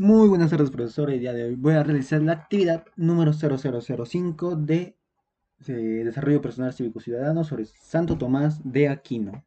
[0.00, 1.10] Muy buenas tardes, profesor.
[1.10, 4.96] El día de hoy voy a realizar la actividad número 0005 de,
[5.66, 9.44] de Desarrollo Personal Cívico Ciudadano sobre Santo Tomás de Aquino.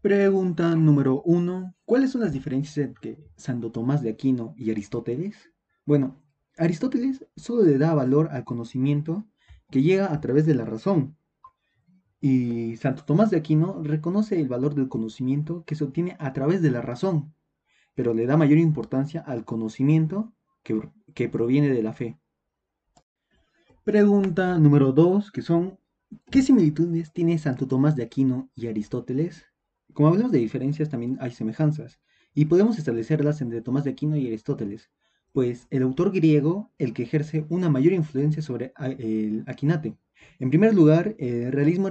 [0.00, 1.74] Pregunta número 1.
[1.84, 5.50] ¿Cuáles son las diferencias entre Santo Tomás de Aquino y Aristóteles?
[5.84, 6.22] Bueno,
[6.56, 9.26] Aristóteles solo le da valor al conocimiento
[9.72, 11.16] que llega a través de la razón.
[12.20, 16.62] Y Santo Tomás de Aquino reconoce el valor del conocimiento que se obtiene a través
[16.62, 17.34] de la razón
[18.00, 22.18] pero le da mayor importancia al conocimiento que, proviene de la fe.
[23.84, 25.78] Pregunta número 2, que son,
[26.30, 29.44] ¿qué similitudes tiene Santo Tomás de Aquino y Aristóteles?
[29.92, 32.00] Como hablamos de diferencias, también hay semejanzas,
[32.32, 34.90] y podemos establecerlas entre Tomás de Aquino y Aristóteles,
[35.32, 39.98] pues el autor griego el que ejerce una mayor influencia sobre el Aquinate.
[40.38, 41.90] En primer lugar, el realismo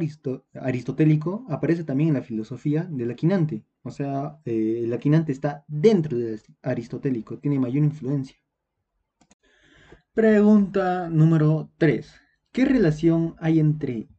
[0.55, 6.17] aristotélico aparece también en la filosofía del Aquinante, o sea, eh, el Aquinante está dentro
[6.17, 8.37] del aristotélico, tiene mayor influencia.
[10.13, 12.13] Pregunta número 3.
[12.51, 14.09] ¿Qué relación hay entre,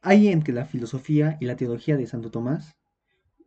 [0.00, 2.76] hay entre la filosofía y la teología de Santo Tomás?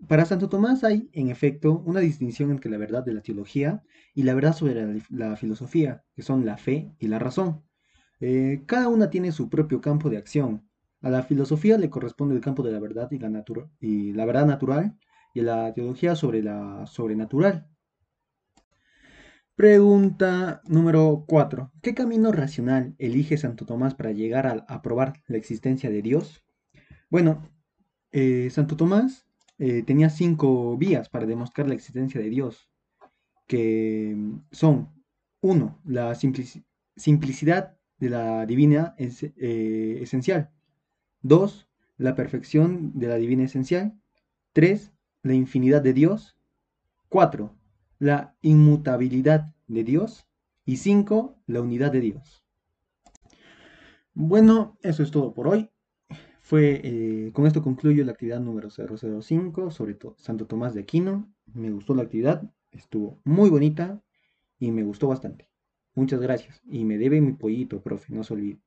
[0.08, 3.82] Para Santo Tomás hay, en efecto, una distinción entre la verdad de la teología
[4.14, 7.64] y la verdad sobre la, filosofía, que son la fe y la razón.
[8.20, 10.70] Eh, cada una tiene su propio campo de acción.
[11.02, 13.44] A la filosofía le corresponde el campo de la verdad y la,
[13.80, 14.98] y la verdad natural,
[15.38, 17.68] y la teología sobre la sobrenatural.
[19.56, 21.72] Pregunta número 4.
[21.84, 26.44] ¿Qué camino racional elige Santo Tomás para llegar a, probar la existencia de Dios?
[27.12, 27.48] Bueno,
[28.12, 29.28] eh, Santo Tomás
[29.60, 32.72] eh, tenía cinco vías para demostrar la existencia de Dios,
[33.46, 34.18] que
[34.52, 34.90] son,
[35.42, 40.50] uno, la simplicidad de la divina eh, esencial,
[41.22, 44.00] dos, la perfección de la divina esencial,
[44.54, 44.97] tres,
[45.28, 46.38] la infinidad de Dios,
[47.10, 47.56] cuatro,
[48.00, 50.28] la inmutabilidad de Dios
[50.66, 52.44] y cinco, la unidad de Dios.
[54.14, 55.70] Bueno, eso es todo por hoy.
[56.42, 61.32] Fue, eh, con esto concluyo la actividad número 005 sobre Santo Tomás de Aquino.
[61.54, 64.02] Me gustó la actividad, estuvo muy bonita
[64.58, 65.50] y me gustó bastante.
[65.94, 66.62] Muchas gracias.
[66.66, 68.62] Y me debe mi pollito, profe, no se olvide.